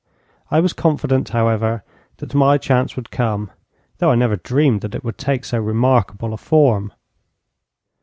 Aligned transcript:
I 0.49 0.61
was 0.61 0.73
confident, 0.73 1.29
however, 1.29 1.83
that 2.17 2.33
my 2.33 2.57
chance 2.57 2.95
would 2.95 3.11
come, 3.11 3.51
though 3.99 4.09
I 4.09 4.15
never 4.15 4.35
dreamed 4.37 4.81
that 4.81 4.95
it 4.95 5.03
would 5.03 5.19
take 5.19 5.45
so 5.45 5.59
remarkable 5.59 6.33
a 6.33 6.37
form. 6.37 6.91